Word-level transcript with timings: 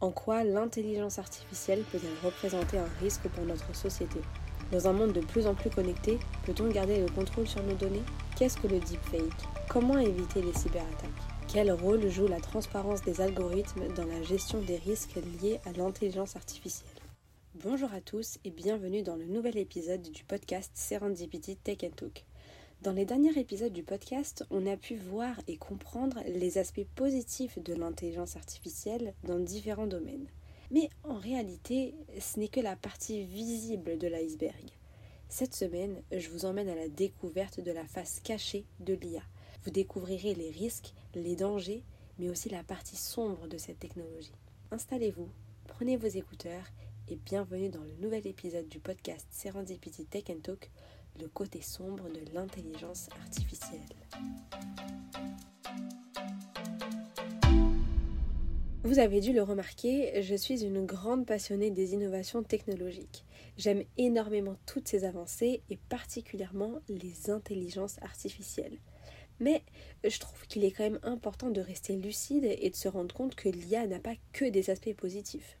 En 0.00 0.12
quoi 0.12 0.44
l'intelligence 0.44 1.18
artificielle 1.18 1.82
peut-elle 1.90 2.24
représenter 2.24 2.78
un 2.78 2.88
risque 3.00 3.26
pour 3.30 3.44
notre 3.44 3.74
société? 3.74 4.20
Dans 4.70 4.86
un 4.86 4.92
monde 4.92 5.12
de 5.12 5.20
plus 5.20 5.48
en 5.48 5.56
plus 5.56 5.70
connecté, 5.70 6.20
peut-on 6.44 6.68
garder 6.68 7.00
le 7.00 7.08
contrôle 7.08 7.48
sur 7.48 7.64
nos 7.64 7.74
données? 7.74 8.04
Qu'est-ce 8.36 8.58
que 8.58 8.68
le 8.68 8.78
deepfake? 8.78 9.48
Comment 9.68 9.98
éviter 9.98 10.40
les 10.40 10.52
cyberattaques? 10.52 11.10
Quel 11.48 11.72
rôle 11.72 12.08
joue 12.08 12.28
la 12.28 12.38
transparence 12.38 13.02
des 13.02 13.20
algorithmes 13.20 13.88
dans 13.94 14.06
la 14.06 14.22
gestion 14.22 14.60
des 14.60 14.76
risques 14.76 15.18
liés 15.42 15.58
à 15.64 15.72
l'intelligence 15.72 16.36
artificielle? 16.36 17.02
Bonjour 17.56 17.92
à 17.92 18.00
tous 18.00 18.38
et 18.44 18.50
bienvenue 18.50 19.02
dans 19.02 19.16
le 19.16 19.24
nouvel 19.24 19.58
épisode 19.58 20.02
du 20.02 20.22
podcast 20.22 20.70
Serendipity 20.74 21.56
Tech 21.56 21.78
and 21.82 21.96
Talk. 21.96 22.24
Dans 22.82 22.92
les 22.92 23.04
derniers 23.04 23.36
épisodes 23.36 23.72
du 23.72 23.82
podcast, 23.82 24.46
on 24.50 24.64
a 24.64 24.76
pu 24.76 24.94
voir 24.94 25.34
et 25.48 25.56
comprendre 25.56 26.20
les 26.28 26.58
aspects 26.58 26.86
positifs 26.94 27.58
de 27.58 27.74
l'intelligence 27.74 28.36
artificielle 28.36 29.14
dans 29.24 29.40
différents 29.40 29.88
domaines. 29.88 30.28
Mais 30.70 30.88
en 31.02 31.16
réalité, 31.16 31.96
ce 32.20 32.38
n'est 32.38 32.46
que 32.46 32.60
la 32.60 32.76
partie 32.76 33.24
visible 33.24 33.98
de 33.98 34.06
l'iceberg. 34.06 34.70
Cette 35.28 35.56
semaine, 35.56 36.00
je 36.12 36.28
vous 36.28 36.44
emmène 36.44 36.68
à 36.68 36.76
la 36.76 36.88
découverte 36.88 37.58
de 37.58 37.72
la 37.72 37.84
face 37.84 38.20
cachée 38.20 38.64
de 38.78 38.94
l'IA. 38.94 39.22
Vous 39.64 39.72
découvrirez 39.72 40.36
les 40.36 40.50
risques, 40.50 40.94
les 41.16 41.34
dangers, 41.34 41.82
mais 42.20 42.28
aussi 42.28 42.48
la 42.48 42.62
partie 42.62 42.96
sombre 42.96 43.48
de 43.48 43.58
cette 43.58 43.80
technologie. 43.80 44.30
Installez-vous, 44.70 45.28
prenez 45.66 45.96
vos 45.96 46.06
écouteurs 46.06 46.66
et 47.08 47.16
bienvenue 47.16 47.70
dans 47.70 47.82
le 47.82 47.96
nouvel 48.00 48.24
épisode 48.28 48.68
du 48.68 48.78
podcast 48.78 49.26
Serendipity 49.32 50.04
Tech 50.04 50.26
Talk 50.44 50.70
le 51.20 51.28
côté 51.28 51.60
sombre 51.60 52.08
de 52.08 52.20
l'intelligence 52.34 53.08
artificielle. 53.20 53.80
Vous 58.84 58.98
avez 59.00 59.20
dû 59.20 59.32
le 59.32 59.42
remarquer, 59.42 60.22
je 60.22 60.34
suis 60.34 60.64
une 60.64 60.86
grande 60.86 61.26
passionnée 61.26 61.70
des 61.70 61.92
innovations 61.92 62.42
technologiques. 62.42 63.24
J'aime 63.56 63.84
énormément 63.98 64.56
toutes 64.66 64.88
ces 64.88 65.04
avancées 65.04 65.62
et 65.68 65.76
particulièrement 65.88 66.80
les 66.88 67.28
intelligences 67.28 68.00
artificielles. 68.02 68.78
Mais 69.40 69.62
je 70.04 70.18
trouve 70.18 70.46
qu'il 70.46 70.64
est 70.64 70.70
quand 70.70 70.84
même 70.84 71.00
important 71.02 71.50
de 71.50 71.60
rester 71.60 71.96
lucide 71.96 72.44
et 72.44 72.70
de 72.70 72.76
se 72.76 72.88
rendre 72.88 73.14
compte 73.14 73.34
que 73.34 73.48
l'IA 73.48 73.86
n'a 73.86 74.00
pas 74.00 74.14
que 74.32 74.44
des 74.44 74.70
aspects 74.70 74.94
positifs. 74.94 75.58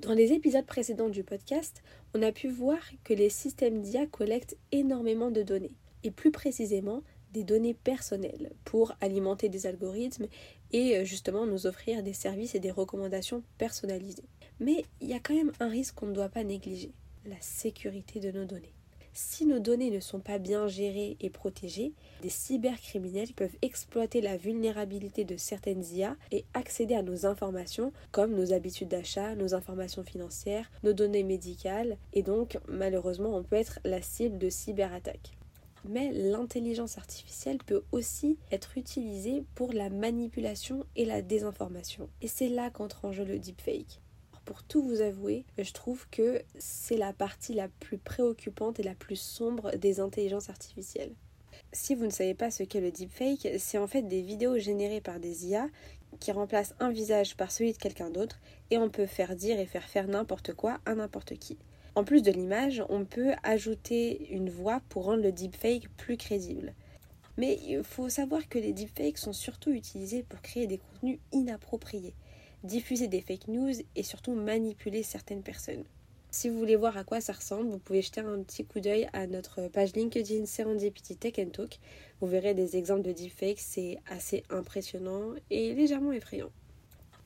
Dans 0.00 0.14
les 0.14 0.32
épisodes 0.32 0.64
précédents 0.64 1.08
du 1.08 1.24
podcast, 1.24 1.82
on 2.14 2.22
a 2.22 2.30
pu 2.30 2.48
voir 2.48 2.78
que 3.02 3.14
les 3.14 3.30
systèmes 3.30 3.82
d'IA 3.82 4.06
collectent 4.06 4.56
énormément 4.70 5.32
de 5.32 5.42
données, 5.42 5.74
et 6.04 6.12
plus 6.12 6.30
précisément 6.30 7.02
des 7.32 7.42
données 7.42 7.74
personnelles, 7.74 8.52
pour 8.64 8.92
alimenter 9.00 9.48
des 9.48 9.66
algorithmes 9.66 10.28
et 10.70 10.96
euh, 10.96 11.04
justement 11.04 11.46
nous 11.46 11.66
offrir 11.66 12.04
des 12.04 12.12
services 12.12 12.54
et 12.54 12.60
des 12.60 12.70
recommandations 12.70 13.42
personnalisées. 13.58 14.28
Mais 14.60 14.84
il 15.00 15.08
y 15.08 15.14
a 15.14 15.20
quand 15.20 15.34
même 15.34 15.52
un 15.58 15.68
risque 15.68 15.96
qu'on 15.96 16.06
ne 16.06 16.14
doit 16.14 16.28
pas 16.28 16.44
négliger, 16.44 16.92
la 17.26 17.40
sécurité 17.40 18.20
de 18.20 18.30
nos 18.30 18.44
données. 18.44 18.77
Si 19.20 19.46
nos 19.46 19.58
données 19.58 19.90
ne 19.90 19.98
sont 19.98 20.20
pas 20.20 20.38
bien 20.38 20.68
gérées 20.68 21.16
et 21.18 21.28
protégées, 21.28 21.92
des 22.22 22.28
cybercriminels 22.28 23.32
peuvent 23.34 23.56
exploiter 23.62 24.20
la 24.20 24.36
vulnérabilité 24.36 25.24
de 25.24 25.36
certaines 25.36 25.84
IA 25.92 26.14
et 26.30 26.44
accéder 26.54 26.94
à 26.94 27.02
nos 27.02 27.26
informations 27.26 27.92
comme 28.12 28.36
nos 28.36 28.52
habitudes 28.52 28.86
d'achat, 28.86 29.34
nos 29.34 29.54
informations 29.54 30.04
financières, 30.04 30.70
nos 30.84 30.92
données 30.92 31.24
médicales 31.24 31.96
et 32.12 32.22
donc 32.22 32.58
malheureusement 32.68 33.36
on 33.36 33.42
peut 33.42 33.56
être 33.56 33.80
la 33.82 34.02
cible 34.02 34.38
de 34.38 34.50
cyberattaques. 34.50 35.32
Mais 35.84 36.12
l'intelligence 36.12 36.96
artificielle 36.96 37.58
peut 37.58 37.82
aussi 37.90 38.38
être 38.52 38.78
utilisée 38.78 39.42
pour 39.56 39.72
la 39.72 39.90
manipulation 39.90 40.86
et 40.94 41.04
la 41.04 41.22
désinformation. 41.22 42.08
Et 42.22 42.28
c'est 42.28 42.48
là 42.48 42.70
qu'entre 42.70 43.04
en 43.04 43.10
jeu 43.10 43.24
le 43.24 43.40
deepfake 43.40 44.00
pour 44.48 44.62
tout 44.62 44.82
vous 44.82 45.02
avouer, 45.02 45.44
je 45.58 45.72
trouve 45.74 46.08
que 46.10 46.40
c'est 46.58 46.96
la 46.96 47.12
partie 47.12 47.52
la 47.52 47.68
plus 47.68 47.98
préoccupante 47.98 48.80
et 48.80 48.82
la 48.82 48.94
plus 48.94 49.20
sombre 49.20 49.76
des 49.76 50.00
intelligences 50.00 50.48
artificielles. 50.48 51.12
Si 51.74 51.94
vous 51.94 52.06
ne 52.06 52.10
savez 52.10 52.32
pas 52.32 52.50
ce 52.50 52.62
qu'est 52.62 52.80
le 52.80 52.90
deepfake, 52.90 53.46
c'est 53.58 53.76
en 53.76 53.86
fait 53.86 54.00
des 54.00 54.22
vidéos 54.22 54.58
générées 54.58 55.02
par 55.02 55.20
des 55.20 55.48
IA 55.48 55.68
qui 56.18 56.32
remplacent 56.32 56.74
un 56.80 56.90
visage 56.90 57.36
par 57.36 57.52
celui 57.52 57.74
de 57.74 57.76
quelqu'un 57.76 58.08
d'autre 58.08 58.40
et 58.70 58.78
on 58.78 58.88
peut 58.88 59.04
faire 59.04 59.36
dire 59.36 59.60
et 59.60 59.66
faire 59.66 59.86
faire 59.86 60.08
n'importe 60.08 60.54
quoi 60.54 60.78
à 60.86 60.94
n'importe 60.94 61.34
qui. 61.34 61.58
En 61.94 62.02
plus 62.02 62.22
de 62.22 62.32
l'image, 62.32 62.82
on 62.88 63.04
peut 63.04 63.32
ajouter 63.42 64.30
une 64.30 64.48
voix 64.48 64.80
pour 64.88 65.04
rendre 65.04 65.24
le 65.24 65.32
deepfake 65.32 65.90
plus 65.98 66.16
crédible. 66.16 66.72
Mais 67.36 67.58
il 67.66 67.84
faut 67.84 68.08
savoir 68.08 68.48
que 68.48 68.58
les 68.58 68.72
deepfakes 68.72 69.18
sont 69.18 69.34
surtout 69.34 69.72
utilisés 69.72 70.22
pour 70.22 70.40
créer 70.40 70.66
des 70.66 70.78
contenus 70.78 71.18
inappropriés 71.32 72.14
diffuser 72.64 73.08
des 73.08 73.20
fake 73.20 73.48
news 73.48 73.72
et 73.96 74.02
surtout 74.02 74.34
manipuler 74.34 75.02
certaines 75.02 75.42
personnes. 75.42 75.84
Si 76.30 76.50
vous 76.50 76.58
voulez 76.58 76.76
voir 76.76 76.96
à 76.98 77.04
quoi 77.04 77.22
ça 77.22 77.32
ressemble, 77.32 77.70
vous 77.70 77.78
pouvez 77.78 78.02
jeter 78.02 78.20
un 78.20 78.42
petit 78.42 78.64
coup 78.64 78.80
d'œil 78.80 79.08
à 79.14 79.26
notre 79.26 79.68
page 79.68 79.94
LinkedIn 79.94 80.44
Serendipity 80.44 81.16
Tech 81.16 81.34
and 81.38 81.50
Talk. 81.50 81.78
Vous 82.20 82.26
verrez 82.26 82.52
des 82.52 82.76
exemples 82.76 83.02
de 83.02 83.12
deepfakes, 83.12 83.60
c'est 83.60 83.98
assez 84.10 84.42
impressionnant 84.50 85.32
et 85.48 85.74
légèrement 85.74 86.12
effrayant. 86.12 86.50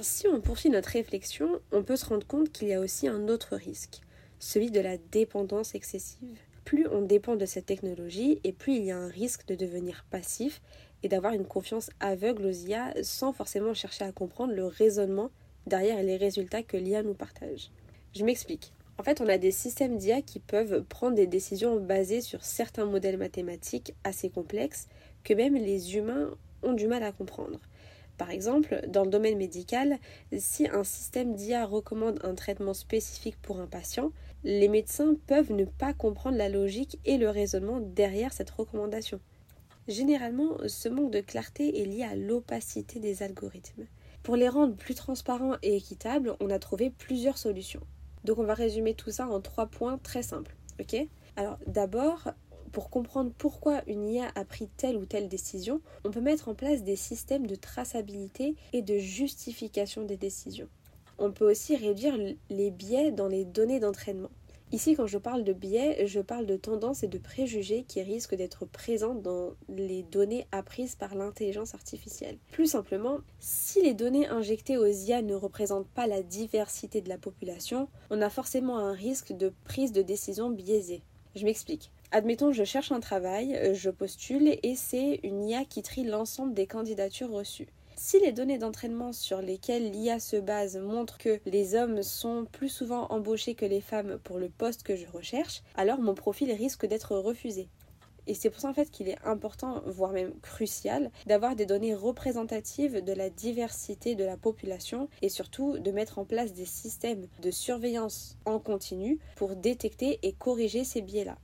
Si 0.00 0.28
on 0.28 0.40
poursuit 0.40 0.70
notre 0.70 0.90
réflexion, 0.90 1.60
on 1.72 1.82
peut 1.82 1.96
se 1.96 2.06
rendre 2.06 2.26
compte 2.26 2.52
qu'il 2.52 2.68
y 2.68 2.72
a 2.72 2.80
aussi 2.80 3.08
un 3.08 3.28
autre 3.28 3.56
risque, 3.56 4.00
celui 4.38 4.70
de 4.70 4.80
la 4.80 4.96
dépendance 4.96 5.74
excessive. 5.74 6.38
Plus 6.64 6.86
on 6.86 7.02
dépend 7.02 7.36
de 7.36 7.46
cette 7.46 7.66
technologie 7.66 8.40
et 8.42 8.52
plus 8.52 8.76
il 8.76 8.84
y 8.84 8.90
a 8.90 8.96
un 8.96 9.08
risque 9.08 9.46
de 9.46 9.54
devenir 9.54 10.06
passif 10.10 10.62
et 11.04 11.08
d'avoir 11.08 11.34
une 11.34 11.46
confiance 11.46 11.90
aveugle 12.00 12.46
aux 12.46 12.50
IA 12.50 12.94
sans 13.02 13.32
forcément 13.32 13.74
chercher 13.74 14.04
à 14.04 14.12
comprendre 14.12 14.54
le 14.54 14.64
raisonnement 14.66 15.30
derrière 15.66 16.02
les 16.02 16.16
résultats 16.16 16.62
que 16.62 16.76
l'IA 16.76 17.02
nous 17.02 17.14
partage. 17.14 17.70
Je 18.14 18.24
m'explique. 18.24 18.72
En 18.98 19.02
fait, 19.02 19.20
on 19.20 19.28
a 19.28 19.38
des 19.38 19.50
systèmes 19.50 19.98
d'IA 19.98 20.22
qui 20.22 20.40
peuvent 20.40 20.82
prendre 20.84 21.16
des 21.16 21.26
décisions 21.26 21.78
basées 21.78 22.20
sur 22.20 22.44
certains 22.44 22.86
modèles 22.86 23.18
mathématiques 23.18 23.94
assez 24.02 24.30
complexes 24.30 24.88
que 25.24 25.34
même 25.34 25.56
les 25.56 25.96
humains 25.96 26.30
ont 26.62 26.72
du 26.72 26.86
mal 26.86 27.02
à 27.02 27.12
comprendre. 27.12 27.60
Par 28.16 28.30
exemple, 28.30 28.80
dans 28.86 29.02
le 29.02 29.10
domaine 29.10 29.36
médical, 29.36 29.98
si 30.38 30.68
un 30.68 30.84
système 30.84 31.34
d'IA 31.34 31.66
recommande 31.66 32.20
un 32.22 32.34
traitement 32.34 32.72
spécifique 32.72 33.36
pour 33.42 33.60
un 33.60 33.66
patient, 33.66 34.12
les 34.44 34.68
médecins 34.68 35.16
peuvent 35.26 35.52
ne 35.52 35.64
pas 35.64 35.92
comprendre 35.92 36.38
la 36.38 36.48
logique 36.48 37.00
et 37.04 37.18
le 37.18 37.28
raisonnement 37.28 37.80
derrière 37.80 38.32
cette 38.32 38.50
recommandation. 38.50 39.20
Généralement, 39.86 40.56
ce 40.66 40.88
manque 40.88 41.10
de 41.10 41.20
clarté 41.20 41.82
est 41.82 41.84
lié 41.84 42.04
à 42.04 42.16
l'opacité 42.16 43.00
des 43.00 43.22
algorithmes. 43.22 43.86
Pour 44.22 44.36
les 44.36 44.48
rendre 44.48 44.74
plus 44.74 44.94
transparents 44.94 45.56
et 45.62 45.76
équitables, 45.76 46.34
on 46.40 46.48
a 46.48 46.58
trouvé 46.58 46.88
plusieurs 46.90 47.36
solutions. 47.36 47.82
Donc 48.24 48.38
on 48.38 48.44
va 48.44 48.54
résumer 48.54 48.94
tout 48.94 49.10
ça 49.10 49.28
en 49.28 49.40
trois 49.42 49.66
points 49.66 49.98
très 49.98 50.22
simples. 50.22 50.56
Ok? 50.80 50.96
Alors 51.36 51.58
d'abord, 51.66 52.30
pour 52.72 52.88
comprendre 52.88 53.32
pourquoi 53.36 53.82
une 53.86 54.08
IA 54.08 54.32
a 54.34 54.44
pris 54.46 54.68
telle 54.78 54.96
ou 54.96 55.04
telle 55.04 55.28
décision, 55.28 55.82
on 56.04 56.10
peut 56.10 56.22
mettre 56.22 56.48
en 56.48 56.54
place 56.54 56.82
des 56.82 56.96
systèmes 56.96 57.46
de 57.46 57.54
traçabilité 57.54 58.56
et 58.72 58.80
de 58.80 58.96
justification 58.96 60.04
des 60.04 60.16
décisions. 60.16 60.68
On 61.18 61.30
peut 61.30 61.48
aussi 61.48 61.76
réduire 61.76 62.16
les 62.48 62.70
biais 62.70 63.12
dans 63.12 63.28
les 63.28 63.44
données 63.44 63.78
d'entraînement. 63.78 64.30
Ici, 64.72 64.94
quand 64.96 65.06
je 65.06 65.18
parle 65.18 65.44
de 65.44 65.52
biais, 65.52 66.06
je 66.06 66.20
parle 66.20 66.46
de 66.46 66.56
tendances 66.56 67.04
et 67.04 67.08
de 67.08 67.18
préjugés 67.18 67.84
qui 67.86 68.02
risquent 68.02 68.34
d'être 68.34 68.66
présents 68.66 69.14
dans 69.14 69.54
les 69.68 70.02
données 70.02 70.48
apprises 70.50 70.96
par 70.96 71.14
l'intelligence 71.14 71.74
artificielle. 71.74 72.38
Plus 72.50 72.66
simplement, 72.66 73.18
si 73.38 73.82
les 73.82 73.94
données 73.94 74.26
injectées 74.26 74.76
aux 74.76 74.86
IA 74.86 75.22
ne 75.22 75.34
représentent 75.34 75.88
pas 75.88 76.08
la 76.08 76.22
diversité 76.22 77.00
de 77.00 77.08
la 77.08 77.18
population, 77.18 77.88
on 78.10 78.20
a 78.20 78.30
forcément 78.30 78.78
un 78.78 78.92
risque 78.92 79.32
de 79.32 79.52
prise 79.64 79.92
de 79.92 80.02
décision 80.02 80.50
biaisée. 80.50 81.02
Je 81.36 81.44
m'explique. 81.44 81.92
Admettons, 82.10 82.52
je 82.52 82.64
cherche 82.64 82.92
un 82.92 83.00
travail, 83.00 83.74
je 83.74 83.90
postule 83.90 84.58
et 84.62 84.74
c'est 84.76 85.20
une 85.22 85.42
IA 85.48 85.64
qui 85.64 85.82
trie 85.82 86.04
l'ensemble 86.04 86.54
des 86.54 86.66
candidatures 86.66 87.30
reçues. 87.30 87.68
Si 87.96 88.18
les 88.18 88.32
données 88.32 88.58
d'entraînement 88.58 89.12
sur 89.12 89.40
lesquelles 89.40 89.92
l'IA 89.92 90.18
se 90.18 90.36
base 90.36 90.76
montrent 90.76 91.16
que 91.16 91.40
les 91.46 91.76
hommes 91.76 92.02
sont 92.02 92.44
plus 92.50 92.68
souvent 92.68 93.06
embauchés 93.06 93.54
que 93.54 93.64
les 93.64 93.80
femmes 93.80 94.18
pour 94.24 94.38
le 94.38 94.48
poste 94.48 94.82
que 94.82 94.96
je 94.96 95.06
recherche, 95.06 95.62
alors 95.76 96.00
mon 96.00 96.14
profil 96.14 96.50
risque 96.50 96.86
d'être 96.86 97.16
refusé. 97.16 97.68
Et 98.26 98.34
c'est 98.34 98.50
pour 98.50 98.60
ça 98.60 98.68
en 98.68 98.74
fait 98.74 98.90
qu'il 98.90 99.08
est 99.08 99.22
important, 99.24 99.82
voire 99.86 100.12
même 100.12 100.32
crucial, 100.40 101.10
d'avoir 101.26 101.54
des 101.54 101.66
données 101.66 101.94
représentatives 101.94 103.04
de 103.04 103.12
la 103.12 103.30
diversité 103.30 104.16
de 104.16 104.24
la 104.24 104.36
population 104.36 105.08
et 105.22 105.28
surtout 105.28 105.78
de 105.78 105.90
mettre 105.92 106.18
en 106.18 106.24
place 106.24 106.52
des 106.52 106.64
systèmes 106.64 107.28
de 107.42 107.50
surveillance 107.50 108.36
en 108.44 108.58
continu 108.58 109.18
pour 109.36 109.54
détecter 109.54 110.18
et 110.22 110.32
corriger 110.32 110.84
ces 110.84 111.02
biais-là. 111.02 111.36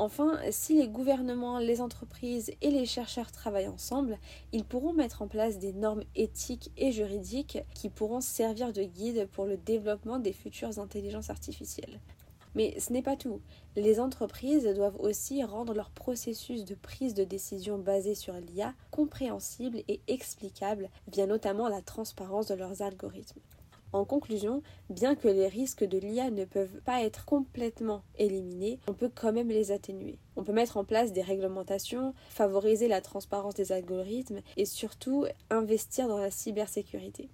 Enfin, 0.00 0.38
si 0.52 0.78
les 0.78 0.86
gouvernements, 0.86 1.58
les 1.58 1.80
entreprises 1.80 2.52
et 2.62 2.70
les 2.70 2.86
chercheurs 2.86 3.32
travaillent 3.32 3.66
ensemble, 3.66 4.16
ils 4.52 4.64
pourront 4.64 4.92
mettre 4.92 5.22
en 5.22 5.26
place 5.26 5.58
des 5.58 5.72
normes 5.72 6.04
éthiques 6.14 6.70
et 6.76 6.92
juridiques 6.92 7.58
qui 7.74 7.88
pourront 7.88 8.20
servir 8.20 8.72
de 8.72 8.84
guide 8.84 9.28
pour 9.32 9.44
le 9.44 9.56
développement 9.56 10.20
des 10.20 10.32
futures 10.32 10.78
intelligences 10.78 11.30
artificielles. 11.30 11.98
Mais 12.54 12.78
ce 12.78 12.92
n'est 12.92 13.02
pas 13.02 13.16
tout. 13.16 13.40
Les 13.74 13.98
entreprises 13.98 14.72
doivent 14.72 15.00
aussi 15.00 15.42
rendre 15.42 15.74
leur 15.74 15.90
processus 15.90 16.64
de 16.64 16.76
prise 16.76 17.14
de 17.14 17.24
décision 17.24 17.76
basé 17.78 18.14
sur 18.14 18.34
l'IA 18.34 18.74
compréhensible 18.92 19.82
et 19.88 20.00
explicable 20.06 20.90
via 21.12 21.26
notamment 21.26 21.68
la 21.68 21.82
transparence 21.82 22.46
de 22.46 22.54
leurs 22.54 22.82
algorithmes. 22.82 23.40
En 23.92 24.04
conclusion, 24.04 24.62
bien 24.90 25.14
que 25.14 25.28
les 25.28 25.48
risques 25.48 25.84
de 25.84 25.98
l'IA 25.98 26.30
ne 26.30 26.44
peuvent 26.44 26.80
pas 26.84 27.02
être 27.02 27.24
complètement 27.24 28.02
éliminés, 28.18 28.78
on 28.86 28.92
peut 28.92 29.10
quand 29.14 29.32
même 29.32 29.48
les 29.48 29.72
atténuer. 29.72 30.18
On 30.36 30.44
peut 30.44 30.52
mettre 30.52 30.76
en 30.76 30.84
place 30.84 31.12
des 31.12 31.22
réglementations, 31.22 32.14
favoriser 32.28 32.88
la 32.88 33.00
transparence 33.00 33.54
des 33.54 33.72
algorithmes 33.72 34.40
et 34.56 34.66
surtout 34.66 35.26
investir 35.50 36.08
dans 36.08 36.18
la 36.18 36.30
cybersécurité. 36.30 37.30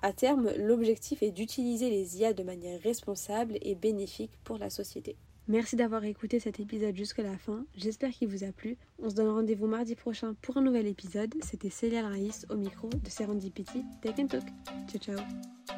À 0.00 0.12
terme, 0.12 0.50
l'objectif 0.56 1.22
est 1.22 1.32
d'utiliser 1.32 1.90
les 1.90 2.18
IA 2.18 2.32
de 2.32 2.42
manière 2.42 2.80
responsable 2.80 3.58
et 3.60 3.74
bénéfique 3.74 4.32
pour 4.44 4.56
la 4.56 4.70
société. 4.70 5.16
Merci 5.48 5.76
d'avoir 5.76 6.04
écouté 6.04 6.40
cet 6.40 6.60
épisode 6.60 6.94
jusqu'à 6.94 7.22
la 7.22 7.38
fin. 7.38 7.64
J'espère 7.74 8.10
qu'il 8.10 8.28
vous 8.28 8.44
a 8.44 8.52
plu. 8.52 8.76
On 9.02 9.08
se 9.08 9.14
donne 9.14 9.28
rendez-vous 9.28 9.66
mardi 9.66 9.94
prochain 9.94 10.34
pour 10.42 10.58
un 10.58 10.62
nouvel 10.62 10.86
épisode. 10.86 11.34
C'était 11.42 11.70
Célia 11.70 12.06
Raïs 12.06 12.46
au 12.50 12.56
micro 12.56 12.88
de 12.88 13.08
Serendipity 13.08 13.82
Take 14.02 14.22
and 14.22 14.26
Talk. 14.26 14.44
Ciao 14.88 15.16
ciao 15.16 15.77